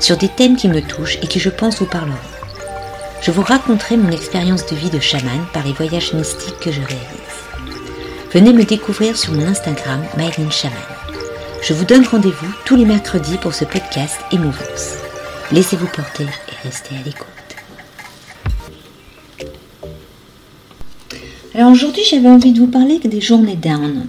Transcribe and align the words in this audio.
sur 0.00 0.16
des 0.16 0.28
thèmes 0.28 0.56
qui 0.56 0.68
me 0.68 0.80
touchent 0.80 1.18
et 1.22 1.26
qui 1.26 1.38
je 1.38 1.50
pense 1.50 1.78
vous 1.78 1.86
parleront. 1.86 2.16
Je 3.22 3.30
vous 3.30 3.42
raconterai 3.42 3.96
mon 3.96 4.10
expérience 4.10 4.66
de 4.66 4.74
vie 4.74 4.90
de 4.90 4.98
chaman 4.98 5.46
par 5.52 5.64
les 5.64 5.74
voyages 5.74 6.14
mystiques 6.14 6.58
que 6.58 6.72
je 6.72 6.80
réalise. 6.80 7.30
Venez 8.32 8.52
me 8.52 8.64
découvrir 8.64 9.16
sur 9.16 9.32
mon 9.34 9.46
Instagram, 9.46 10.02
Myline. 10.16 10.50
Je 11.62 11.74
vous 11.74 11.84
donne 11.84 12.06
rendez-vous 12.06 12.50
tous 12.64 12.76
les 12.76 12.86
mercredis 12.86 13.36
pour 13.36 13.54
ce 13.54 13.66
podcast 13.66 14.16
Émouvance. 14.32 14.94
Laissez-vous 15.52 15.88
porter 15.88 16.24
et 16.24 16.66
restez 16.66 16.94
à 16.94 17.02
l'écoute. 17.04 17.26
Alors 21.54 21.72
aujourd'hui, 21.72 22.02
j'avais 22.08 22.28
envie 22.28 22.52
de 22.52 22.60
vous 22.60 22.68
parler 22.68 22.98
des 23.00 23.20
journées 23.20 23.56
down. 23.56 24.06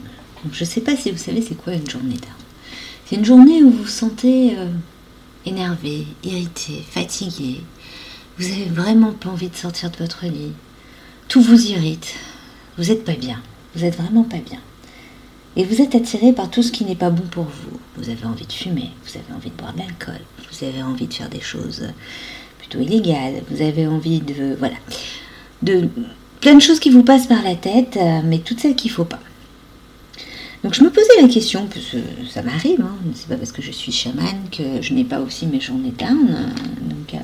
je 0.54 0.64
ne 0.64 0.70
sais 0.70 0.82
pas 0.82 0.96
si 0.96 1.12
vous 1.12 1.18
savez 1.18 1.42
c'est 1.42 1.56
quoi 1.56 1.74
une 1.74 1.90
journée 1.90 2.16
down. 2.16 2.32
C'est 3.08 3.18
une 3.18 3.26
journée 3.26 3.62
où 3.64 3.72
vous 3.72 3.84
vous 3.84 3.88
sentez 3.88 4.56
euh, 4.58 4.68
énervé, 5.46 6.06
irrité, 6.24 6.84
fatigué. 6.90 7.62
Vous 8.38 8.48
n'avez 8.48 8.66
vraiment 8.66 9.12
pas 9.12 9.30
envie 9.30 9.50
de 9.50 9.56
sortir 9.56 9.92
de 9.92 9.98
votre 9.98 10.26
lit. 10.26 10.54
Tout 11.28 11.42
vous 11.42 11.68
irrite. 11.68 12.16
Vous 12.78 12.86
n'êtes 12.86 13.04
pas 13.04 13.14
bien. 13.16 13.42
Vous 13.76 13.82
n'êtes 13.82 13.98
vraiment 13.98 14.24
pas 14.24 14.38
bien. 14.38 14.60
Et 15.56 15.66
vous 15.66 15.82
êtes 15.82 15.96
attiré 15.96 16.32
par 16.32 16.50
tout 16.50 16.64
ce 16.64 16.72
qui 16.72 16.86
n'est 16.86 16.96
pas 16.96 17.10
bon 17.10 17.24
pour 17.24 17.44
vous. 17.44 17.80
Vous 17.98 18.10
avez 18.10 18.26
envie 18.26 18.46
de 18.46 18.54
fumer, 18.54 18.92
vous 19.04 19.18
avez 19.18 19.34
envie 19.36 19.50
de 19.50 19.56
boire 19.56 19.74
de 19.74 19.80
l'alcool, 19.80 20.22
vous 20.50 20.66
avez 20.66 20.82
envie 20.82 21.08
de 21.08 21.14
faire 21.14 21.28
des 21.30 21.42
choses 21.42 21.86
plutôt 22.58 22.80
illégales, 22.80 23.42
vous 23.50 23.62
avez 23.62 23.86
envie 23.86 24.22
de. 24.22 24.56
Voilà. 24.58 24.76
De 25.62 25.90
plein 26.40 26.56
de 26.56 26.62
choses 26.62 26.80
qui 26.80 26.90
vous 26.90 27.04
passent 27.04 27.28
par 27.28 27.44
la 27.44 27.56
tête, 27.56 27.98
euh, 27.98 28.22
mais 28.24 28.40
toutes 28.40 28.62
celles 28.62 28.76
qu'il 28.76 28.92
ne 28.92 28.96
faut 28.96 29.06
pas. 29.06 29.20
Donc 30.64 30.76
je 30.76 30.84
me 30.84 30.92
posais 30.92 31.20
la 31.20 31.28
question, 31.28 31.66
parce 31.66 31.88
que 31.88 31.98
ça 32.30 32.44
m'arrive, 32.44 32.82
hein, 32.82 32.96
c'est 33.16 33.28
pas 33.28 33.36
parce 33.36 33.52
que 33.52 33.64
je 33.64 33.72
suis 33.72 33.92
chamane 33.92 34.48
que 34.52 34.82
je 34.82 34.94
n'ai 34.94 35.04
pas 35.04 35.20
aussi 35.20 35.48
mes 35.48 35.60
journées 35.60 35.94
down. 35.98 36.28
Donc 36.84 37.16
euh, 37.16 37.18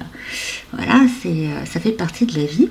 voilà, 0.74 1.02
c'est, 1.22 1.48
euh, 1.48 1.66
ça 1.66 1.80
fait 1.80 1.92
partie 1.92 2.26
de 2.26 2.36
la 2.36 2.46
vie. 2.46 2.70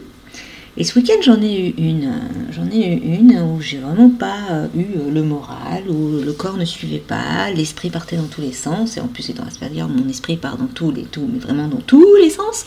Et 0.77 0.85
ce 0.85 0.99
week-end, 0.99 1.23
j'en 1.23 1.41
ai 1.41 1.69
eu 1.69 1.75
une. 1.79 2.13
J'en 2.51 2.69
ai 2.69 2.95
eu 2.95 2.99
une 2.99 3.41
où 3.41 3.61
j'ai 3.61 3.79
vraiment 3.79 4.11
pas 4.11 4.41
euh, 4.51 4.67
eu 4.77 5.11
le 5.11 5.23
moral, 5.23 5.85
où 5.89 6.21
le 6.21 6.33
corps 6.33 6.57
ne 6.57 6.65
suivait 6.65 6.99
pas, 6.99 7.51
l'esprit 7.53 7.89
partait 7.89 8.17
dans 8.17 8.27
tous 8.27 8.41
les 8.41 8.53
sens. 8.53 8.97
Et 8.97 9.01
en 9.01 9.07
plus, 9.07 9.31
étant 9.31 9.45
dire 9.71 9.89
mon 9.89 10.09
esprit 10.09 10.37
part 10.37 10.57
dans 10.59 10.67
tous 10.67 10.91
les 10.91 11.05
tout, 11.05 11.29
mais 11.33 11.39
vraiment 11.39 11.69
dans 11.69 11.81
tous 11.81 12.17
les 12.17 12.31
sens. 12.31 12.67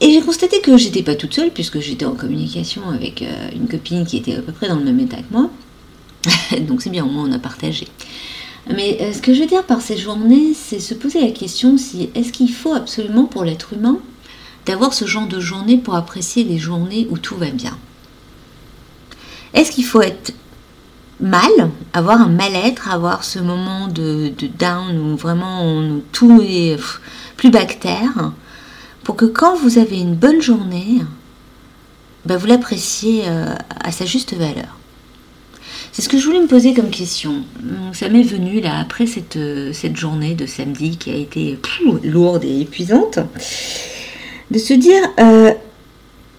Et 0.00 0.12
j'ai 0.12 0.20
constaté 0.20 0.60
que 0.60 0.76
j'étais 0.76 1.02
pas 1.04 1.14
toute 1.14 1.34
seule, 1.34 1.50
puisque 1.50 1.78
j'étais 1.78 2.04
en 2.04 2.14
communication 2.14 2.82
avec 2.90 3.24
une 3.54 3.66
copine 3.66 4.04
qui 4.04 4.16
était 4.18 4.34
à 4.34 4.42
peu 4.42 4.52
près 4.52 4.68
dans 4.68 4.76
le 4.76 4.84
même 4.84 5.00
état 5.00 5.16
que 5.16 5.32
moi. 5.32 5.50
Donc 6.60 6.82
c'est 6.82 6.90
bien, 6.90 7.04
au 7.04 7.08
moins 7.08 7.28
on 7.28 7.32
a 7.32 7.38
partagé. 7.38 7.88
Mais 8.74 8.98
euh, 9.00 9.12
ce 9.12 9.22
que 9.22 9.32
je 9.32 9.40
veux 9.40 9.46
dire 9.46 9.64
par 9.64 9.80
ces 9.80 9.96
journées, 9.96 10.52
c'est 10.54 10.80
se 10.80 10.94
poser 10.94 11.20
la 11.20 11.30
question 11.30 11.78
si 11.78 12.10
est-ce 12.14 12.32
qu'il 12.32 12.52
faut 12.52 12.74
absolument 12.74 13.24
pour 13.24 13.44
l'être 13.44 13.72
humain 13.72 13.98
d'avoir 14.66 14.92
ce 14.92 15.06
genre 15.06 15.26
de 15.26 15.40
journée 15.40 15.78
pour 15.78 15.94
apprécier 15.94 16.44
les 16.44 16.58
journées 16.58 17.06
où 17.10 17.18
tout 17.18 17.36
va 17.36 17.50
bien? 17.50 17.76
Est-ce 19.54 19.72
qu'il 19.72 19.86
faut 19.86 20.02
être 20.02 20.34
mal, 21.20 21.50
avoir 21.94 22.20
un 22.20 22.28
mal-être, 22.28 22.90
avoir 22.90 23.24
ce 23.24 23.38
moment 23.38 23.88
de, 23.88 24.32
down 24.58 24.98
où 24.98 25.16
vraiment 25.16 25.82
tout 26.12 26.42
est 26.42 26.76
plus 27.36 27.50
bactère, 27.50 28.32
pour 29.04 29.16
que 29.16 29.24
quand 29.24 29.56
vous 29.56 29.78
avez 29.78 29.98
une 29.98 30.14
bonne 30.14 30.42
journée, 30.42 31.00
ben 32.26 32.36
vous 32.36 32.46
l'appréciez 32.46 33.22
euh, 33.26 33.54
à 33.80 33.90
sa 33.90 34.04
juste 34.04 34.34
valeur? 34.34 34.77
C'est 35.98 36.04
ce 36.04 36.08
que 36.08 36.16
je 36.16 36.26
voulais 36.26 36.40
me 36.40 36.46
poser 36.46 36.74
comme 36.74 36.90
question. 36.90 37.42
Ça 37.92 38.08
m'est 38.08 38.22
venu 38.22 38.60
là 38.60 38.78
après 38.78 39.08
cette, 39.08 39.34
euh, 39.34 39.72
cette 39.72 39.96
journée 39.96 40.36
de 40.36 40.46
samedi 40.46 40.96
qui 40.96 41.10
a 41.10 41.16
été 41.16 41.58
lourde 42.04 42.44
et 42.44 42.60
épuisante, 42.60 43.18
de 44.52 44.58
se 44.60 44.74
dire 44.74 45.02
euh, 45.18 45.52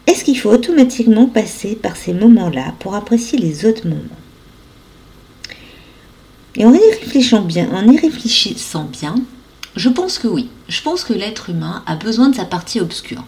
est-ce 0.07 0.23
qu'il 0.23 0.39
faut 0.39 0.49
automatiquement 0.49 1.25
passer 1.25 1.75
par 1.75 1.97
ces 1.97 2.13
moments-là 2.13 2.73
pour 2.79 2.95
apprécier 2.95 3.37
les 3.37 3.65
autres 3.65 3.85
moments? 3.85 3.99
Et 6.55 6.65
en 6.65 6.73
y 6.73 6.79
réfléchissant 6.79 7.41
bien, 7.41 7.69
en 7.73 7.85
y 7.91 7.97
réfléchissant 7.97 8.85
bien, 8.85 9.15
je 9.75 9.89
pense 9.89 10.19
que 10.19 10.29
oui. 10.29 10.47
Je 10.69 10.81
pense 10.81 11.03
que 11.03 11.11
l'être 11.11 11.49
humain 11.49 11.83
a 11.85 11.97
besoin 11.97 12.29
de 12.29 12.35
sa 12.35 12.45
partie 12.45 12.79
obscure. 12.79 13.25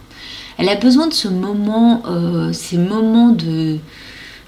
Elle 0.56 0.70
a 0.70 0.76
besoin 0.76 1.08
de 1.08 1.14
ce 1.14 1.28
moment, 1.28 2.02
euh, 2.06 2.54
ces 2.54 2.78
moments 2.78 3.32
de, 3.32 3.76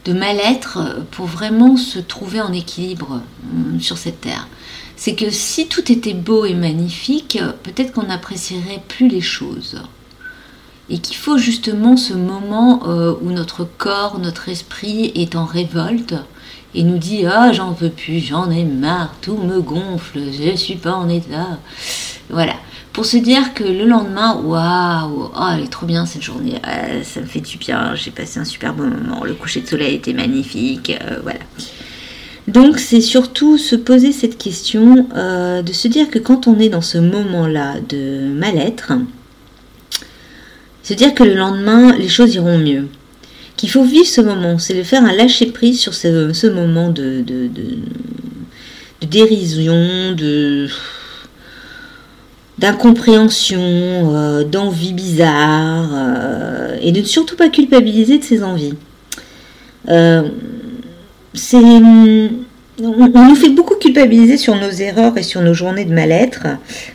de 0.04 0.12
mal-être 0.12 0.78
pour 1.10 1.26
vraiment 1.26 1.76
se 1.76 1.98
trouver 1.98 2.40
en 2.40 2.52
équilibre 2.52 3.20
euh, 3.20 3.78
sur 3.80 3.98
cette 3.98 4.20
terre. 4.20 4.48
C'est 4.96 5.14
que 5.14 5.30
si 5.30 5.66
tout 5.66 5.90
était 5.90 6.14
beau 6.14 6.44
et 6.44 6.54
magnifique, 6.54 7.38
peut-être 7.62 7.92
qu'on 7.92 8.04
n'apprécierait 8.04 8.82
plus 8.86 9.08
les 9.08 9.20
choses. 9.20 9.82
Et 10.90 10.98
qu'il 10.98 11.16
faut 11.16 11.38
justement 11.38 11.96
ce 11.96 12.12
moment 12.12 12.82
euh, 12.86 13.14
où 13.22 13.30
notre 13.30 13.64
corps, 13.64 14.18
notre 14.18 14.50
esprit 14.50 15.12
est 15.14 15.34
en 15.34 15.46
révolte 15.46 16.14
et 16.74 16.82
nous 16.82 16.98
dit 16.98 17.24
Ah, 17.24 17.52
j'en 17.52 17.72
veux 17.72 17.90
plus, 17.90 18.20
j'en 18.20 18.50
ai 18.50 18.64
marre, 18.64 19.14
tout 19.22 19.38
me 19.38 19.60
gonfle, 19.60 20.20
je 20.32 20.50
ne 20.50 20.56
suis 20.56 20.76
pas 20.76 20.92
en 20.92 21.08
état. 21.08 21.58
Voilà 22.28 22.54
pour 22.94 23.04
se 23.04 23.16
dire 23.16 23.54
que 23.54 23.64
le 23.64 23.86
lendemain, 23.86 24.36
waouh, 24.36 25.30
oh, 25.34 25.44
elle 25.52 25.64
est 25.64 25.68
trop 25.68 25.84
bien 25.84 26.06
cette 26.06 26.22
journée, 26.22 26.54
ça 27.02 27.20
me 27.20 27.26
fait 27.26 27.40
du 27.40 27.58
bien, 27.58 27.96
j'ai 27.96 28.12
passé 28.12 28.38
un 28.38 28.44
super 28.44 28.72
bon 28.72 28.84
moment, 28.84 29.24
le 29.24 29.34
coucher 29.34 29.60
de 29.62 29.66
soleil 29.66 29.96
était 29.96 30.12
magnifique, 30.12 30.96
euh, 31.02 31.18
voilà. 31.24 31.40
Donc 32.46 32.78
c'est 32.78 33.00
surtout 33.00 33.58
se 33.58 33.74
poser 33.74 34.12
cette 34.12 34.38
question, 34.38 35.08
euh, 35.16 35.60
de 35.62 35.72
se 35.72 35.88
dire 35.88 36.08
que 36.08 36.20
quand 36.20 36.46
on 36.46 36.60
est 36.60 36.68
dans 36.68 36.82
ce 36.82 36.98
moment-là 36.98 37.80
de 37.80 38.32
mal-être, 38.32 38.92
se 40.84 40.94
dire 40.94 41.14
que 41.14 41.24
le 41.24 41.34
lendemain, 41.34 41.96
les 41.96 42.08
choses 42.08 42.32
iront 42.36 42.58
mieux. 42.58 42.86
Qu'il 43.56 43.70
faut 43.70 43.84
vivre 43.84 44.06
ce 44.06 44.20
moment, 44.20 44.58
c'est 44.60 44.74
de 44.74 44.84
faire 44.84 45.02
un 45.02 45.12
lâcher-prise 45.12 45.80
sur 45.80 45.94
ce, 45.94 46.46
moment 46.46 46.90
de 46.90 47.24
dérision, 49.00 50.12
de 50.12 50.68
d'incompréhension, 52.58 53.60
euh, 53.60 54.44
d'envie 54.44 54.92
bizarre, 54.92 55.88
euh, 55.92 56.76
et 56.80 56.92
de 56.92 57.00
ne 57.00 57.04
surtout 57.04 57.36
pas 57.36 57.48
culpabiliser 57.48 58.18
de 58.18 58.24
ses 58.24 58.42
envies. 58.42 58.74
Euh, 59.88 60.28
on, 62.82 63.28
nous 63.28 63.34
fait 63.36 63.50
beaucoup 63.50 63.76
culpabiliser 63.76 64.36
sur 64.36 64.56
nos 64.56 64.70
erreurs 64.70 65.16
et 65.16 65.22
sur 65.22 65.40
nos 65.42 65.54
journées 65.54 65.84
de 65.84 65.92
mal-être, 65.92 66.46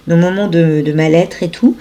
nos 0.08 0.18
moments 0.18 0.48
de, 0.48 0.92
mal-être 0.94 1.44
et 1.44 1.50
tout. 1.50 1.78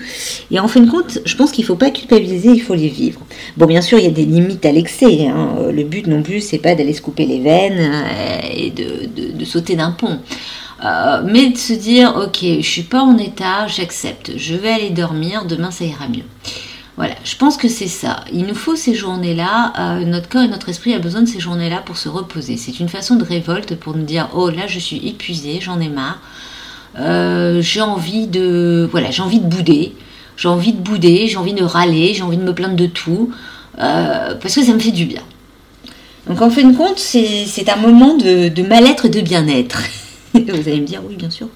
Et 0.50 0.61
en 0.61 0.69
fin 0.69 0.81
de 0.81 0.91
compte, 0.91 1.19
je 1.25 1.37
pense 1.37 1.50
qu'il 1.50 1.62
ne 1.62 1.67
faut 1.67 1.77
pas 1.77 1.91
culpabiliser, 1.91 2.50
il 2.50 2.61
faut 2.61 2.75
les 2.75 2.88
vivre. 2.88 3.21
Bon, 3.56 3.67
bien 3.67 3.81
sûr, 3.81 3.99
il 3.99 4.05
y 4.05 4.09
a 4.09 4.12
des 4.12 4.25
limites 4.25 4.65
à 4.67 4.72
l'excès. 4.72 5.27
Hein. 5.27 5.71
Le 5.72 5.83
but 5.83 6.06
non 6.06 6.22
plus, 6.22 6.41
c'est 6.41 6.59
pas 6.59 6.75
d'aller 6.75 6.93
se 6.93 7.03
couper 7.03 7.27
les 7.27 7.41
veines 7.41 7.91
et 8.55 8.71
de, 8.71 9.33
de 9.37 9.44
sauter 9.44 9.75
d'un 9.75 9.91
pont. 9.91 10.19
Euh, 10.84 11.22
mais 11.25 11.50
de 11.50 11.59
se 11.59 11.73
dire, 11.73 12.14
ok, 12.17 12.38
je 12.41 12.67
suis 12.67 12.82
pas 12.82 13.00
en 13.00 13.19
état, 13.19 13.67
j'accepte, 13.67 14.32
je 14.37 14.55
vais 14.55 14.70
aller 14.70 14.91
dormir, 14.91 15.44
demain 15.44 15.70
ça 15.70 15.85
ira 15.85 16.06
mieux. 16.08 16.25
Voilà, 16.97 17.14
je 17.25 17.37
pense 17.37 17.56
que 17.56 17.69
c'est 17.69 17.88
ça. 17.88 18.25
Il 18.32 18.47
nous 18.47 18.55
faut 18.55 18.76
ces 18.76 18.94
journées-là, 18.94 19.73
euh, 19.79 20.05
notre 20.05 20.29
corps 20.29 20.43
et 20.43 20.49
notre 20.49 20.69
esprit 20.69 20.94
a 20.94 20.99
besoin 20.99 21.23
de 21.23 21.29
ces 21.29 21.41
journées-là 21.41 21.82
pour 21.85 21.97
se 21.97 22.08
reposer. 22.08 22.56
C'est 22.56 22.81
une 22.81 22.88
façon 22.88 23.17
de 23.17 23.25
révolte 23.25 23.75
pour 23.76 23.97
nous 23.97 24.05
dire, 24.05 24.29
oh 24.35 24.50
là 24.50 24.67
je 24.67 24.79
suis 24.79 25.08
épuisé, 25.08 25.58
j'en 25.61 25.81
ai 25.81 25.88
marre, 25.88 26.20
euh, 26.99 27.61
j'ai 27.61 27.81
envie 27.81 28.26
de, 28.29 28.88
voilà, 28.91 29.11
j'ai 29.11 29.23
envie 29.23 29.41
de 29.41 29.47
bouder, 29.47 29.94
j'ai 30.37 30.49
envie 30.49 30.73
de 30.73 30.81
bouder, 30.81 31.26
j'ai 31.26 31.37
envie 31.37 31.55
de 31.55 31.64
râler, 31.64 32.14
j'ai 32.14 32.23
envie 32.23 32.37
de 32.37 32.44
me 32.44 32.55
plaindre 32.55 32.76
de 32.76 32.87
tout, 32.87 33.32
parce 33.76 34.55
que 34.55 34.62
ça 34.64 34.73
me 34.73 34.79
fait 34.79 34.93
du 34.93 35.06
bien. 35.06 35.23
Donc 36.29 36.41
en 36.43 36.50
fin 36.50 36.64
de 36.64 36.76
compte, 36.76 36.99
c'est 36.99 37.69
un 37.69 37.76
moment 37.76 38.14
de, 38.14 38.49
de 38.49 38.62
mal-être 38.62 39.06
et 39.06 39.08
de 39.08 39.20
bien-être. 39.20 39.82
Vous 40.35 40.69
allez 40.69 40.81
me 40.81 40.87
dire, 40.87 41.03
oui, 41.07 41.17
bien 41.17 41.31
sûr, 41.31 41.49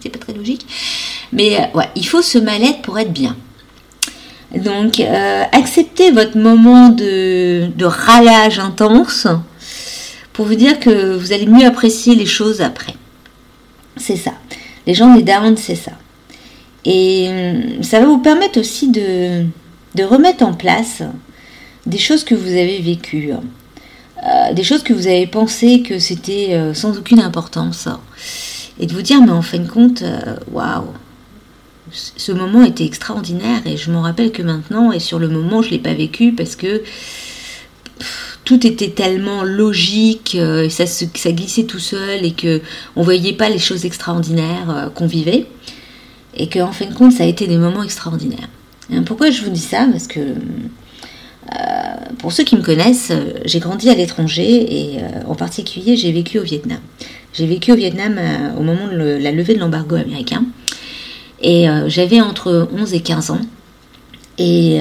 c'est 0.00 0.08
pas 0.08 0.18
très 0.18 0.32
logique. 0.32 0.66
Mais 1.32 1.56
euh, 1.56 1.78
ouais, 1.78 1.88
il 1.96 2.06
faut 2.06 2.22
ce 2.22 2.38
mal-être 2.38 2.82
pour 2.82 2.98
être 2.98 3.12
bien. 3.12 3.36
Donc, 4.54 5.00
euh, 5.00 5.42
acceptez 5.52 6.10
votre 6.12 6.38
moment 6.38 6.88
de, 6.88 7.66
de, 7.74 7.84
râlage 7.84 8.58
intense 8.58 9.26
pour 10.32 10.46
vous 10.46 10.54
dire 10.54 10.78
que 10.78 11.16
vous 11.16 11.32
allez 11.32 11.46
mieux 11.46 11.66
apprécier 11.66 12.14
les 12.14 12.26
choses 12.26 12.60
après. 12.60 12.94
C'est 13.96 14.16
ça. 14.16 14.32
Les 14.86 14.94
gens 14.94 15.14
des 15.14 15.22
down, 15.22 15.56
c'est 15.56 15.74
ça. 15.74 15.92
Et 16.84 17.28
hum, 17.28 17.82
ça 17.82 18.00
va 18.00 18.06
vous 18.06 18.18
permettre 18.18 18.60
aussi 18.60 18.88
de, 18.88 19.44
de 19.94 20.04
remettre 20.04 20.44
en 20.44 20.54
place 20.54 21.02
des 21.86 21.98
choses 21.98 22.24
que 22.24 22.34
vous 22.34 22.50
avez 22.50 22.78
vécues, 22.80 23.32
euh, 24.24 24.54
des 24.54 24.64
choses 24.64 24.82
que 24.82 24.94
vous 24.94 25.06
avez 25.06 25.26
pensé 25.26 25.82
que 25.82 25.98
c'était 25.98 26.54
euh, 26.54 26.72
sans 26.72 26.96
aucune 26.96 27.20
importance, 27.20 27.88
et 28.80 28.86
de 28.86 28.92
vous 28.92 29.02
dire, 29.02 29.20
mais 29.20 29.30
en 29.30 29.42
fin 29.42 29.58
de 29.58 29.68
compte, 29.68 30.02
euh, 30.02 30.36
waouh, 30.50 30.86
ce 31.92 32.32
moment 32.32 32.64
était 32.64 32.84
extraordinaire, 32.84 33.60
et 33.66 33.76
je 33.76 33.90
m'en 33.90 34.02
rappelle 34.02 34.32
que 34.32 34.42
maintenant, 34.42 34.90
et 34.90 35.00
sur 35.00 35.18
le 35.18 35.28
moment, 35.28 35.60
je 35.60 35.68
ne 35.68 35.72
l'ai 35.72 35.78
pas 35.78 35.92
vécu 35.92 36.32
parce 36.32 36.56
que 36.56 36.82
tout 38.44 38.66
était 38.66 38.90
tellement 38.90 39.42
logique, 39.42 40.34
et 40.34 40.70
ça, 40.70 40.84
glissait 41.32 41.64
tout 41.64 41.78
seul, 41.78 42.24
et 42.24 42.32
que 42.32 42.60
on 42.96 43.02
voyait 43.02 43.32
pas 43.32 43.48
les 43.48 43.58
choses 43.58 43.84
extraordinaires 43.84 44.90
qu'on 44.94 45.06
vivait, 45.06 45.46
et 46.34 46.48
que 46.48 46.58
en 46.60 46.72
fin 46.72 46.86
de 46.86 46.94
compte, 46.94 47.12
ça 47.12 47.24
a 47.24 47.26
été 47.26 47.46
des 47.46 47.58
moments 47.58 47.82
extraordinaires. 47.82 48.48
pourquoi 49.04 49.30
je 49.30 49.42
vous 49.42 49.50
dis 49.50 49.60
ça? 49.60 49.86
Parce 49.90 50.06
que 50.06 50.20
pour 52.18 52.32
ceux 52.32 52.44
qui 52.44 52.56
me 52.56 52.62
connaissent, 52.62 53.10
euh, 53.10 53.32
j'ai 53.44 53.58
grandi 53.58 53.90
à 53.90 53.94
l'étranger 53.94 54.44
et 54.44 54.98
euh, 54.98 55.22
en 55.26 55.34
particulier 55.34 55.96
j'ai 55.96 56.12
vécu 56.12 56.38
au 56.38 56.42
Vietnam. 56.42 56.78
J'ai 57.32 57.46
vécu 57.46 57.72
au 57.72 57.76
Vietnam 57.76 58.18
au 58.58 58.62
moment 58.62 58.88
de 58.88 58.96
la 58.96 59.30
levée 59.30 59.54
de 59.54 59.60
l'embargo 59.60 59.96
américain 59.96 60.42
et 61.42 61.66
j'avais 61.86 62.22
entre 62.22 62.66
11 62.74 62.94
et 62.94 63.00
15 63.00 63.30
ans. 63.30 63.40
Et 64.38 64.80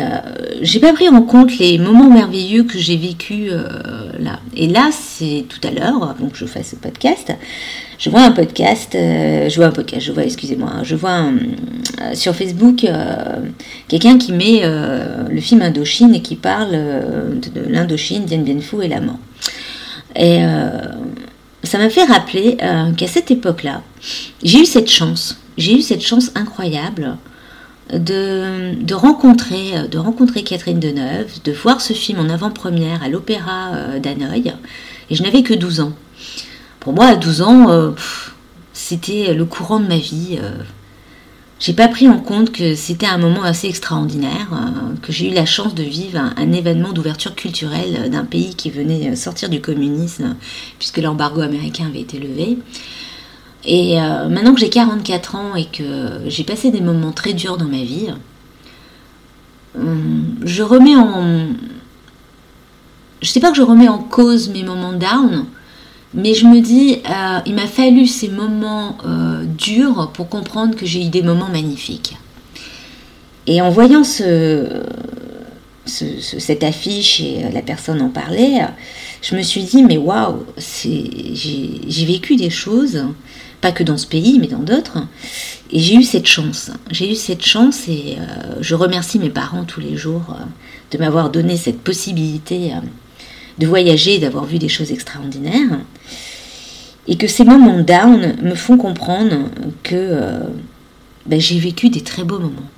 j'ai 0.62 0.82
pas 0.82 0.92
pris 0.92 1.08
en 1.08 1.22
compte 1.22 1.58
les 1.60 1.78
moments 1.78 2.10
merveilleux 2.10 2.64
que 2.64 2.78
j'ai 2.78 2.98
vécu 2.98 3.50
là. 4.20 4.40
Et 4.56 4.68
là, 4.68 4.90
c'est 4.92 5.46
tout 5.48 5.66
à 5.66 5.72
l'heure, 5.72 6.04
avant 6.04 6.28
que 6.28 6.38
je 6.38 6.46
fasse 6.46 6.72
ce 6.72 6.76
podcast, 6.76 7.32
je 7.98 8.10
vois 8.10 8.22
un 8.22 8.32
podcast, 8.32 8.96
euh, 8.96 9.50
je 9.50 9.56
vois 9.56 9.68
un 9.68 9.72
podcast, 9.72 10.06
je 10.06 10.12
vois, 10.12 10.24
excusez-moi, 10.24 10.70
hein, 10.70 10.84
je 10.84 10.96
vois 10.96 11.22
euh, 11.22 12.14
sur 12.14 12.36
Facebook 12.36 12.84
euh, 12.84 13.38
quelqu'un 13.88 14.18
qui 14.18 14.34
met 14.34 14.64
le 14.64 15.42
film 15.42 15.62
Indochine 15.62 16.14
et 16.16 16.22
qui 16.22 16.36
parle 16.36 16.72
de, 16.72 17.62
l'Indochine, 17.70 18.26
Dien 18.26 18.40
Bien 18.40 18.60
Phu 18.60 18.84
et 18.84 18.88
la 18.88 19.02
mort. 19.02 19.20
Et 20.16 20.42
ça 21.64 21.78
m'a 21.78 21.90
fait 21.90 22.04
rappeler 22.04 22.58
qu'à 22.98 23.08
cette 23.08 23.32
époque-là, 23.32 23.82
j'ai 24.44 24.62
eu 24.62 24.66
cette 24.66 24.90
chance, 24.90 25.38
j'ai 25.58 25.78
eu 25.78 25.82
cette 25.82 26.02
chance 26.02 26.32
incroyable 26.36 27.18
de, 27.94 28.74
de, 28.84 28.94
rencontrer, 28.94 29.88
de 29.90 29.98
rencontrer 29.98 30.44
Catherine 30.44 30.80
Deneuve, 30.80 31.42
de 31.44 31.52
voir 31.52 31.82
ce 31.82 31.94
film 31.94 32.20
en 32.20 32.30
avant-première 32.30 33.04
à 33.04 33.10
l'Opéra 33.10 34.00
d'Hanoï, 34.02 34.54
et 35.10 35.16
je 35.16 35.24
n'avais 35.24 35.44
que 35.44 35.54
12 35.54 35.82
ans. 35.82 35.94
Pour 36.86 36.94
moi, 36.94 37.08
à 37.08 37.16
12 37.16 37.42
ans, 37.42 37.70
euh, 37.72 37.92
c'était 38.72 39.34
le 39.34 39.46
courant 39.46 39.80
de 39.80 39.88
ma 39.88 39.98
vie. 39.98 40.38
Euh. 40.40 40.52
J'ai 41.60 41.74
pas 41.74 41.88
pris 41.88 42.08
en 42.08 42.20
compte 42.20 42.52
que 42.52 42.76
c'était 42.76 43.08
un 43.08 43.18
moment 43.18 43.42
assez 43.42 43.68
extraordinaire, 43.68 44.50
euh, 44.54 44.94
que 45.02 45.12
j'ai 45.12 45.32
eu 45.32 45.34
la 45.34 45.48
chance 45.48 45.74
de 45.74 45.82
vivre 45.82 46.20
un, 46.20 46.52
événement 46.52 46.92
d'ouverture 46.92 47.34
culturelle 47.34 48.12
d'un 48.12 48.24
pays 48.24 48.54
qui 48.54 48.70
venait 48.70 49.16
sortir 49.16 49.50
du 49.50 49.62
communisme, 49.62 50.36
puisque 50.78 50.98
l'embargo 50.98 51.42
américain 51.42 51.86
avait 51.88 52.02
été 52.02 52.20
levé. 52.20 52.60
Et 53.68 53.96
maintenant 54.30 54.54
que 54.54 54.60
j'ai 54.60 54.70
44 54.70 55.36
ans 55.36 55.56
et 55.56 55.66
que 55.66 56.22
j'ai 56.28 56.44
passé 56.44 56.70
des 56.70 56.82
moments 56.82 57.12
très 57.12 57.34
durs 57.34 57.58
dans 57.58 57.66
ma 57.66 57.84
vie, 57.84 58.10
je 59.76 60.64
remets 60.64 60.96
en. 60.96 61.48
Je 63.22 63.30
sais 63.30 63.40
pas 63.40 63.50
que 63.50 63.58
je 63.58 63.64
remets 63.64 63.88
en 63.88 63.98
cause 63.98 64.50
mes 64.50 64.64
moments 64.64 64.94
down, 64.94 65.46
mais 66.16 66.34
je 66.34 66.48
me 66.48 66.62
dis, 66.62 67.02
euh, 67.10 67.40
il 67.46 67.56
m'a 67.56 67.68
fallu 67.68 68.08
ces 68.08 68.30
moments 68.30 68.98
euh, 69.06 69.44
durs 69.44 70.12
pour 70.14 70.30
comprendre 70.30 70.76
que 70.76 70.86
j'ai 70.86 71.06
eu 71.06 71.10
des 71.10 71.22
moments 71.22 71.50
magnifiques. 71.50 72.16
Et 73.48 73.62
en 73.62 73.70
voyant 73.70 74.06
ce, 74.06 74.82
cette 75.86 76.64
affiche 76.64 77.20
et 77.20 77.44
euh, 77.44 77.50
la 77.54 77.62
personne 77.62 78.02
en 78.02 78.10
parlait, 78.10 78.62
je 79.22 79.36
me 79.36 79.42
suis 79.42 79.64
dit, 79.64 79.84
mais 79.84 79.98
waouh, 79.98 80.46
j'ai 80.58 82.06
vécu 82.06 82.38
des 82.38 82.50
choses, 82.50 83.04
pas 83.66 83.72
que 83.72 83.84
dans 83.84 83.98
ce 83.98 84.06
pays, 84.06 84.38
mais 84.40 84.48
dans 84.48 84.60
d'autres, 84.60 85.00
et 85.72 85.80
j'ai 85.80 85.96
eu 85.96 86.04
cette 86.04 86.28
chance. 86.28 86.70
J'ai 86.92 87.12
eu 87.12 87.16
cette 87.16 87.44
chance 87.44 87.88
et 87.88 88.18
je 88.62 88.76
remercie 88.76 89.18
mes 89.18 89.32
parents 89.32 89.64
tous 89.64 89.80
les 89.80 89.98
jours 89.98 90.38
de 90.92 90.98
m'avoir 91.00 91.32
donné 91.32 91.58
cette 91.58 91.82
possibilité 91.82 92.74
de 93.58 93.68
voyager 93.68 94.20
d'avoir 94.20 94.46
vu 94.46 94.60
des 94.60 94.70
choses 94.70 94.92
extraordinaires. 94.92 95.80
Et 97.08 97.18
que 97.18 97.28
ces 97.28 97.46
moments 97.46 97.82
down 97.82 98.36
me 98.42 98.56
font 98.56 98.78
comprendre 98.78 99.50
que 99.84 99.96
euh, 99.96 100.40
ben, 101.28 101.40
j'ai 101.40 101.60
vécu 101.60 101.90
des 101.90 102.02
très 102.02 102.24
beaux 102.24 102.40
moments. 102.40 102.70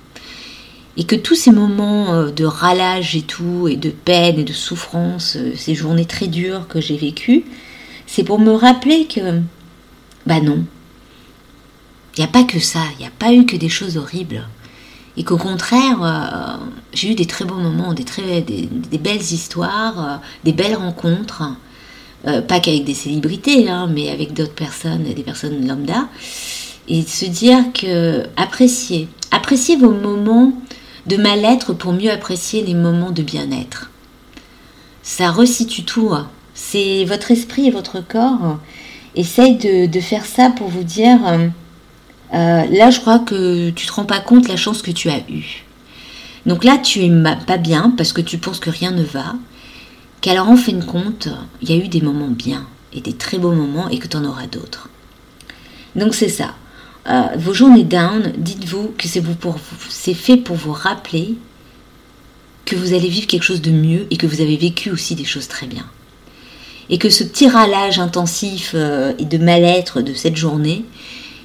Et 0.98 1.04
que 1.04 1.16
tous 1.16 1.34
ces 1.34 1.50
moments 1.50 2.12
euh, 2.12 2.30
de 2.30 2.44
ralage 2.44 3.16
et 3.16 3.22
tout, 3.22 3.68
et 3.68 3.76
de 3.76 3.88
peine 3.88 4.38
et 4.38 4.44
de 4.44 4.52
souffrance, 4.52 5.36
euh, 5.36 5.52
ces 5.56 5.74
journées 5.74 6.04
très 6.04 6.26
dures 6.26 6.68
que 6.68 6.80
j'ai 6.80 6.98
vécues, 6.98 7.44
c'est 8.06 8.24
pour 8.24 8.38
me 8.38 8.52
rappeler 8.52 9.06
que, 9.06 9.40
bah 10.26 10.40
non, 10.40 10.64
il 12.18 12.22
n'y 12.22 12.26
a 12.26 12.32
pas 12.32 12.44
que 12.44 12.58
ça, 12.58 12.80
il 12.98 12.98
n'y 12.98 13.06
a 13.06 13.12
pas 13.16 13.32
eu 13.32 13.46
que 13.46 13.56
des 13.56 13.68
choses 13.68 13.96
horribles 13.96 14.44
et 15.18 15.24
qu'au 15.24 15.36
contraire, 15.36 15.98
euh, 16.00 16.64
j'ai 16.92 17.10
eu 17.10 17.14
des 17.16 17.26
très 17.26 17.44
beaux 17.44 17.56
moments, 17.56 17.92
des, 17.92 18.04
très, 18.04 18.40
des, 18.40 18.68
belles 18.98 19.20
histoires, 19.20 19.98
euh, 19.98 20.16
des 20.44 20.52
belles 20.52 20.76
rencontres, 20.76 21.42
euh, 22.28 22.40
pas 22.40 22.60
qu'avec 22.60 22.84
des 22.84 22.94
célébrités, 22.94 23.68
hein, 23.68 23.88
mais 23.92 24.10
avec 24.10 24.32
d'autres 24.32 24.54
personnes, 24.54 25.02
des 25.02 25.22
personnes 25.24 25.66
lambda, 25.66 26.08
et 26.86 27.02
de 27.02 27.08
se 27.08 27.24
dire 27.24 27.64
que 27.74 28.26
appréciez, 28.36 29.08
appréciez 29.32 29.74
vos 29.74 29.90
moments 29.90 30.52
de 31.06 31.16
mal-être 31.16 31.72
pour 31.72 31.92
mieux 31.92 32.12
apprécier 32.12 32.62
les 32.62 32.74
moments 32.74 33.10
de 33.10 33.22
bien-être. 33.22 33.90
Ça 35.02 35.32
resitue 35.32 35.82
tout. 35.82 36.10
Hein. 36.12 36.28
C'est 36.54 37.04
votre 37.04 37.32
esprit 37.32 37.66
et 37.66 37.70
votre 37.72 38.06
corps. 38.06 38.58
Essaye 39.16 39.56
de, 39.56 39.86
de 39.86 40.00
faire 40.00 40.26
ça 40.26 40.50
pour 40.50 40.68
vous 40.68 40.84
dire 40.84 41.18
euh, 42.34 42.64
là, 42.70 42.90
je 42.90 43.00
crois 43.00 43.18
que 43.18 43.70
tu 43.70 43.86
te 43.86 43.92
rends 43.92 44.04
pas 44.04 44.20
compte 44.20 44.48
la 44.48 44.56
chance 44.56 44.82
que 44.82 44.90
tu 44.90 45.08
as 45.08 45.20
eue. 45.28 45.64
Donc 46.46 46.64
là, 46.64 46.78
tu 46.78 47.04
es 47.04 47.10
pas 47.46 47.56
bien 47.58 47.92
parce 47.96 48.12
que 48.12 48.20
tu 48.20 48.38
penses 48.38 48.60
que 48.60 48.70
rien 48.70 48.90
ne 48.90 49.02
va. 49.02 49.34
Qu'alors, 50.20 50.48
en 50.48 50.56
fin 50.56 50.72
de 50.72 50.84
compte, 50.84 51.28
il 51.62 51.70
y 51.70 51.72
a 51.72 51.76
eu 51.76 51.88
des 51.88 52.00
moments 52.00 52.28
bien 52.28 52.66
et 52.92 53.00
des 53.00 53.12
très 53.12 53.38
beaux 53.38 53.52
moments 53.52 53.88
et 53.88 53.98
que 53.98 54.08
tu 54.08 54.16
en 54.16 54.24
auras 54.24 54.46
d'autres. 54.46 54.88
Donc 55.94 56.14
c'est 56.14 56.28
ça. 56.28 56.54
Euh, 57.08 57.22
vos 57.36 57.54
journées 57.54 57.84
down, 57.84 58.32
dites-vous 58.36 58.94
que 58.98 59.08
c'est 59.08 60.14
fait 60.14 60.36
pour 60.36 60.56
vous 60.56 60.72
rappeler 60.72 61.36
que 62.64 62.76
vous 62.76 62.92
allez 62.92 63.08
vivre 63.08 63.26
quelque 63.26 63.44
chose 63.44 63.62
de 63.62 63.70
mieux 63.70 64.06
et 64.10 64.16
que 64.18 64.26
vous 64.26 64.42
avez 64.42 64.56
vécu 64.56 64.90
aussi 64.90 65.14
des 65.14 65.24
choses 65.24 65.48
très 65.48 65.66
bien. 65.66 65.86
Et 66.90 66.98
que 66.98 67.08
ce 67.08 67.24
petit 67.24 67.48
râlage 67.48 67.98
intensif 67.98 68.72
euh, 68.74 69.14
et 69.18 69.24
de 69.24 69.38
mal-être 69.38 70.02
de 70.02 70.12
cette 70.12 70.36
journée, 70.36 70.84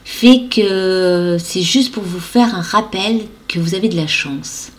fait 0.03 0.47
que 0.49 1.37
c'est 1.39 1.61
juste 1.61 1.93
pour 1.93 2.03
vous 2.03 2.19
faire 2.19 2.55
un 2.55 2.61
rappel 2.61 3.21
que 3.47 3.59
vous 3.59 3.75
avez 3.75 3.89
de 3.89 3.95
la 3.95 4.07
chance. 4.07 4.71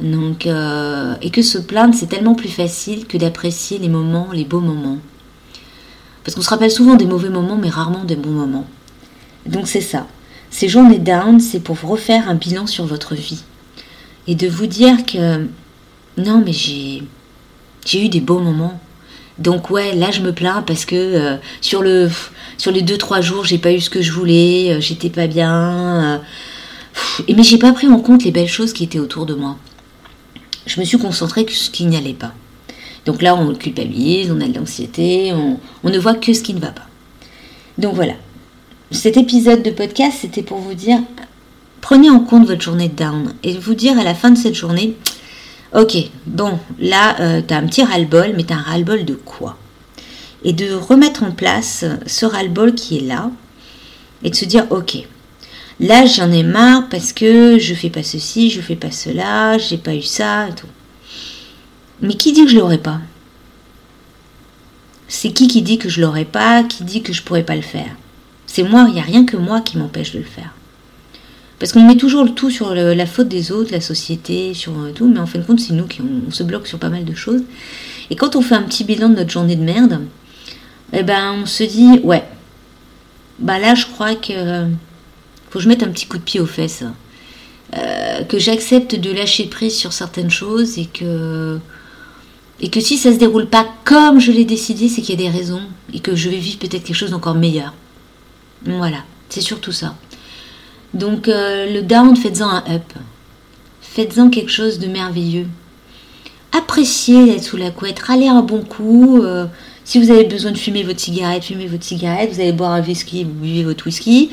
Donc, 0.00 0.46
euh, 0.46 1.14
et 1.22 1.30
que 1.30 1.42
se 1.42 1.58
plaindre, 1.58 1.94
c'est 1.94 2.08
tellement 2.08 2.34
plus 2.34 2.48
facile 2.48 3.06
que 3.06 3.16
d'apprécier 3.16 3.78
les 3.78 3.88
moments, 3.88 4.28
les 4.32 4.44
beaux 4.44 4.60
moments. 4.60 4.98
Parce 6.24 6.34
qu'on 6.34 6.42
se 6.42 6.50
rappelle 6.50 6.70
souvent 6.70 6.94
des 6.94 7.06
mauvais 7.06 7.28
moments, 7.28 7.56
mais 7.56 7.68
rarement 7.68 8.04
des 8.04 8.16
bons 8.16 8.30
moments. 8.30 8.66
Donc 9.46 9.66
c'est 9.66 9.80
ça. 9.80 10.06
Ces 10.50 10.68
journées 10.68 10.98
down, 10.98 11.40
c'est 11.40 11.60
pour 11.60 11.80
refaire 11.80 12.28
un 12.28 12.34
bilan 12.34 12.66
sur 12.66 12.86
votre 12.86 13.14
vie. 13.14 13.42
Et 14.26 14.34
de 14.34 14.48
vous 14.48 14.66
dire 14.66 15.04
que 15.04 15.46
non, 16.16 16.42
mais 16.44 16.52
j'ai, 16.52 17.02
j'ai 17.84 18.04
eu 18.04 18.08
des 18.08 18.20
beaux 18.20 18.38
moments. 18.38 18.80
Donc 19.42 19.70
ouais, 19.70 19.94
là 19.94 20.10
je 20.12 20.20
me 20.20 20.32
plains 20.32 20.62
parce 20.62 20.84
que 20.84 20.94
euh, 20.94 21.36
sur 21.60 21.82
le 21.82 22.08
sur 22.58 22.70
les 22.70 22.82
deux 22.82 22.96
trois 22.96 23.20
jours, 23.20 23.44
j'ai 23.44 23.58
pas 23.58 23.72
eu 23.72 23.80
ce 23.80 23.90
que 23.90 24.00
je 24.00 24.12
voulais, 24.12 24.70
euh, 24.70 24.80
j'étais 24.80 25.10
pas 25.10 25.26
bien. 25.26 26.14
Euh, 26.14 26.18
et 27.26 27.34
mais 27.34 27.42
j'ai 27.42 27.58
pas 27.58 27.72
pris 27.72 27.88
en 27.88 27.98
compte 27.98 28.22
les 28.22 28.30
belles 28.30 28.48
choses 28.48 28.72
qui 28.72 28.84
étaient 28.84 29.00
autour 29.00 29.26
de 29.26 29.34
moi. 29.34 29.56
Je 30.66 30.78
me 30.78 30.84
suis 30.84 30.98
concentrée 30.98 31.44
sur 31.48 31.56
ce 31.56 31.70
qui 31.70 31.86
n'y 31.86 31.96
allait 31.96 32.12
pas. 32.12 32.32
Donc 33.04 33.20
là, 33.20 33.34
on 33.34 33.52
culpabilise, 33.52 34.30
on 34.30 34.40
a 34.40 34.46
de 34.46 34.54
l'anxiété, 34.56 35.32
on, 35.32 35.58
on 35.82 35.90
ne 35.90 35.98
voit 35.98 36.14
que 36.14 36.32
ce 36.32 36.42
qui 36.42 36.54
ne 36.54 36.60
va 36.60 36.68
pas. 36.68 36.86
Donc 37.78 37.94
voilà. 37.94 38.14
Cet 38.92 39.16
épisode 39.16 39.64
de 39.64 39.70
podcast, 39.70 40.18
c'était 40.20 40.42
pour 40.42 40.58
vous 40.58 40.74
dire, 40.74 41.00
prenez 41.80 42.10
en 42.10 42.20
compte 42.20 42.46
votre 42.46 42.62
journée 42.62 42.88
de 42.88 42.94
down 42.94 43.34
et 43.42 43.58
vous 43.58 43.74
dire 43.74 43.98
à 43.98 44.04
la 44.04 44.14
fin 44.14 44.30
de 44.30 44.38
cette 44.38 44.54
journée, 44.54 44.94
ok, 45.74 45.96
bon, 46.26 46.58
là, 46.78 47.20
euh, 47.20 47.42
tu 47.46 47.54
as 47.54 47.58
un 47.58 47.66
petit 47.66 47.82
ras-le-bol, 47.82 48.32
mais 48.36 48.44
tu 48.44 48.52
un 48.52 48.60
ras-le-bol 48.60 49.04
de 49.04 49.14
quoi 49.14 49.56
et 50.44 50.52
de 50.52 50.72
remettre 50.72 51.22
en 51.22 51.32
place 51.32 51.84
ce 52.06 52.26
ras-le-bol 52.26 52.74
qui 52.74 52.98
est 52.98 53.02
là 53.02 53.30
et 54.22 54.30
de 54.30 54.34
se 54.34 54.44
dire 54.44 54.66
ok 54.70 54.98
là 55.80 56.06
j'en 56.06 56.30
ai 56.30 56.42
marre 56.42 56.88
parce 56.88 57.12
que 57.12 57.58
je 57.58 57.74
fais 57.74 57.90
pas 57.90 58.02
ceci 58.02 58.50
je 58.50 58.60
fais 58.60 58.76
pas 58.76 58.90
cela 58.90 59.58
j'ai 59.58 59.78
pas 59.78 59.94
eu 59.94 60.02
ça 60.02 60.48
et 60.48 60.54
tout. 60.54 60.66
Mais 62.00 62.14
qui 62.14 62.32
dit 62.32 62.44
que 62.44 62.50
je 62.50 62.58
l'aurais 62.58 62.78
pas? 62.78 63.00
C'est 65.06 65.30
qui 65.30 65.46
qui 65.46 65.62
dit 65.62 65.78
que 65.78 65.88
je 65.88 66.00
l'aurais 66.00 66.24
pas 66.24 66.64
qui 66.64 66.82
dit 66.82 67.02
que 67.02 67.12
je 67.12 67.22
pourrais 67.22 67.44
pas 67.44 67.54
le 67.54 67.62
faire? 67.62 67.94
C'est 68.46 68.64
moi 68.64 68.86
il 68.88 68.94
n'y 68.94 69.00
a 69.00 69.04
rien 69.04 69.24
que 69.24 69.36
moi 69.36 69.60
qui 69.60 69.78
m'empêche 69.78 70.12
de 70.12 70.18
le 70.18 70.24
faire 70.24 70.52
Parce 71.62 71.72
qu'on 71.72 71.86
met 71.86 71.94
toujours 71.94 72.24
le 72.24 72.30
tout 72.30 72.50
sur 72.50 72.74
la 72.74 73.06
faute 73.06 73.28
des 73.28 73.52
autres, 73.52 73.70
la 73.70 73.80
société, 73.80 74.52
sur 74.52 74.72
tout, 74.96 75.06
mais 75.06 75.20
en 75.20 75.26
fin 75.26 75.38
de 75.38 75.44
compte, 75.44 75.60
c'est 75.60 75.74
nous 75.74 75.86
qui 75.86 76.00
on, 76.02 76.28
se 76.32 76.42
bloque 76.42 76.66
sur 76.66 76.80
pas 76.80 76.88
mal 76.88 77.04
de 77.04 77.14
choses. 77.14 77.44
Et 78.10 78.16
quand 78.16 78.34
on 78.34 78.42
fait 78.42 78.56
un 78.56 78.64
petit 78.64 78.82
bilan 78.82 79.10
de 79.10 79.14
notre 79.14 79.30
journée 79.30 79.54
de 79.54 79.62
merde, 79.62 80.00
eh 80.92 81.04
ben, 81.04 81.36
on 81.40 81.46
se 81.46 81.62
dit, 81.62 82.00
ouais, 82.02 82.24
bah 83.38 83.60
là, 83.60 83.76
je 83.76 83.86
crois 83.86 84.16
que 84.16 84.64
faut 85.50 85.60
que 85.60 85.62
je 85.62 85.68
mette 85.68 85.84
un 85.84 85.90
petit 85.90 86.06
coup 86.06 86.18
de 86.18 86.24
pied 86.24 86.40
aux 86.40 86.46
fesses. 86.46 86.82
Euh, 87.76 88.24
que 88.24 88.40
j'accepte 88.40 88.96
de 88.96 89.12
lâcher 89.12 89.44
prise 89.44 89.76
sur 89.76 89.92
certaines 89.92 90.30
choses 90.32 90.78
et 90.78 90.86
que 90.86 91.60
et 92.60 92.70
que 92.70 92.80
si 92.80 92.96
ça 92.98 93.12
se 93.12 93.18
déroule 93.18 93.46
pas 93.46 93.68
comme 93.84 94.18
je 94.18 94.32
l'ai 94.32 94.44
décidé, 94.44 94.88
c'est 94.88 95.00
qu'il 95.00 95.20
y 95.20 95.24
a 95.24 95.30
des 95.30 95.38
raisons 95.38 95.62
et 95.94 96.00
que 96.00 96.16
je 96.16 96.28
vais 96.28 96.38
vivre 96.38 96.58
peut-être 96.58 96.82
quelque 96.82 96.96
chose 96.96 97.12
d'encore 97.12 97.36
meilleur. 97.36 97.72
Voilà, 98.66 99.04
c'est 99.28 99.40
surtout 99.40 99.70
ça. 99.70 99.94
Donc 100.94 101.28
euh, 101.28 101.72
le 101.72 101.82
down, 101.82 102.16
faites-en 102.16 102.48
un 102.48 102.64
up. 102.68 102.92
Faites-en 103.80 104.30
quelque 104.30 104.50
chose 104.50 104.78
de 104.78 104.86
merveilleux. 104.86 105.46
Appréciez 106.52 107.26
d'être 107.26 107.44
sous 107.44 107.56
la 107.56 107.70
couette, 107.70 107.98
râlez 107.98 108.28
un 108.28 108.42
bon 108.42 108.62
coup. 108.62 109.22
Euh, 109.22 109.46
si 109.84 109.98
vous 109.98 110.10
avez 110.10 110.24
besoin 110.24 110.52
de 110.52 110.58
fumer 110.58 110.82
votre 110.82 111.00
cigarette, 111.00 111.44
fumez 111.44 111.66
votre 111.66 111.84
cigarette. 111.84 112.32
Vous 112.32 112.40
allez 112.40 112.52
boire 112.52 112.72
un 112.72 112.82
whisky, 112.82 113.24
vous 113.24 113.30
buvez 113.30 113.64
votre 113.64 113.86
whisky 113.86 114.30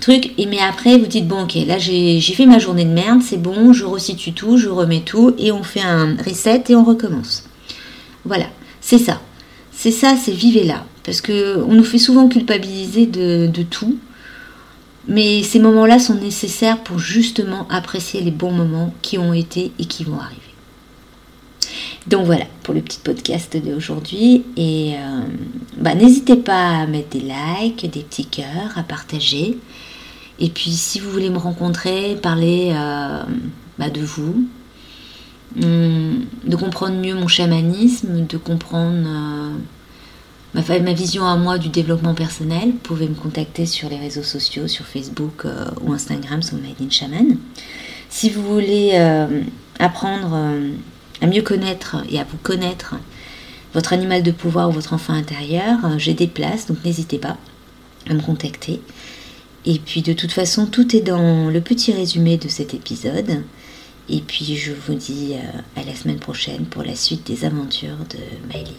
truc. 0.00 0.32
Et 0.38 0.46
mais 0.46 0.58
après, 0.58 0.98
vous 0.98 1.06
dites, 1.06 1.26
bon, 1.26 1.44
ok, 1.44 1.54
là 1.66 1.78
j'ai 1.78 2.20
fait 2.20 2.46
ma 2.46 2.58
journée 2.58 2.84
de 2.84 2.90
merde, 2.90 3.22
c'est 3.22 3.40
bon, 3.40 3.72
je 3.72 3.84
resitue 3.84 4.32
tout, 4.32 4.56
je 4.56 4.68
remets 4.68 5.00
tout, 5.00 5.34
et 5.38 5.52
on 5.52 5.62
fait 5.62 5.80
un 5.80 6.16
reset 6.16 6.64
et 6.68 6.76
on 6.76 6.84
recommence. 6.84 7.44
Voilà, 8.24 8.46
c'est 8.80 8.98
ça. 8.98 9.20
C'est 9.72 9.90
ça, 9.90 10.16
c'est 10.16 10.32
vivez 10.32 10.64
là. 10.64 10.84
Parce 11.04 11.20
que 11.20 11.62
on 11.68 11.74
nous 11.74 11.84
fait 11.84 11.98
souvent 11.98 12.28
culpabiliser 12.28 13.06
de, 13.06 13.46
de 13.46 13.62
tout. 13.62 13.98
Mais 15.06 15.42
ces 15.42 15.58
moments-là 15.58 15.98
sont 15.98 16.14
nécessaires 16.14 16.82
pour 16.82 16.98
justement 16.98 17.66
apprécier 17.68 18.22
les 18.22 18.30
bons 18.30 18.52
moments 18.52 18.94
qui 19.02 19.18
ont 19.18 19.34
été 19.34 19.72
et 19.78 19.84
qui 19.84 20.04
vont 20.04 20.18
arriver. 20.18 20.40
Donc 22.06 22.26
voilà 22.26 22.44
pour 22.62 22.74
le 22.74 22.80
petit 22.80 22.98
podcast 23.02 23.56
d'aujourd'hui. 23.56 24.44
Et 24.56 24.94
euh, 24.94 25.20
bah, 25.78 25.94
n'hésitez 25.94 26.36
pas 26.36 26.80
à 26.80 26.86
mettre 26.86 27.10
des 27.10 27.20
likes, 27.20 27.90
des 27.90 28.00
petits 28.00 28.26
cœurs, 28.26 28.76
à 28.76 28.82
partager. 28.82 29.58
Et 30.38 30.48
puis 30.48 30.70
si 30.72 31.00
vous 31.00 31.10
voulez 31.10 31.30
me 31.30 31.38
rencontrer, 31.38 32.16
parler 32.20 32.72
euh, 32.74 33.22
bah, 33.78 33.88
de 33.88 34.00
vous, 34.00 34.46
hum, 35.62 36.24
de 36.44 36.56
comprendre 36.56 36.96
mieux 36.96 37.14
mon 37.14 37.28
chamanisme, 37.28 38.26
de 38.26 38.36
comprendre 38.36 39.06
euh, 39.06 39.50
ma, 40.54 40.92
vision 40.92 41.24
à 41.26 41.36
moi 41.36 41.58
du 41.58 41.68
développement 41.68 42.14
personnel, 42.14 42.70
vous 42.70 42.78
pouvez 42.78 43.08
me 43.08 43.14
contacter 43.14 43.66
sur 43.66 43.88
les 43.88 43.98
réseaux 43.98 44.22
sociaux, 44.22 44.68
sur 44.68 44.86
Facebook 44.86 45.44
euh, 45.44 45.66
ou 45.82 45.92
Instagram 45.92 46.42
sur 46.42 46.56
Made 46.56 46.90
Shaman. 46.90 47.36
Si 48.08 48.30
vous 48.30 48.42
voulez 48.42 48.92
apprendre 49.80 50.38
à 51.20 51.26
mieux 51.26 51.42
connaître 51.42 51.96
et 52.08 52.20
à 52.20 52.24
vous 52.24 52.36
connaître 52.36 52.94
votre 53.72 53.92
animal 53.92 54.22
de 54.22 54.30
pouvoir 54.30 54.68
ou 54.68 54.72
votre 54.72 54.92
enfant 54.92 55.14
intérieur, 55.14 55.78
j'ai 55.98 56.14
des 56.14 56.28
places, 56.28 56.66
donc 56.66 56.76
n'hésitez 56.84 57.18
pas 57.18 57.36
à 58.08 58.14
me 58.14 58.20
contacter. 58.20 58.80
Et 59.66 59.78
puis 59.78 60.02
de 60.02 60.12
toute 60.12 60.32
façon, 60.32 60.66
tout 60.66 60.94
est 60.94 61.00
dans 61.00 61.48
le 61.50 61.60
petit 61.60 61.92
résumé 61.92 62.36
de 62.36 62.48
cet 62.48 62.74
épisode. 62.74 63.42
Et 64.08 64.20
puis 64.20 64.56
je 64.56 64.72
vous 64.72 64.94
dis 64.94 65.34
euh, 65.34 65.80
à 65.80 65.84
la 65.84 65.94
semaine 65.94 66.18
prochaine 66.18 66.66
pour 66.66 66.82
la 66.82 66.94
suite 66.94 67.26
des 67.26 67.44
aventures 67.44 67.96
de 68.10 68.48
Maëline. 68.48 68.74